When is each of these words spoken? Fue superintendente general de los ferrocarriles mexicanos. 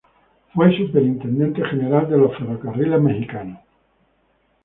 Fue 0.55 0.75
superintendente 0.75 1.63
general 1.63 2.09
de 2.09 2.17
los 2.17 2.35
ferrocarriles 2.35 2.99
mexicanos. 2.99 3.59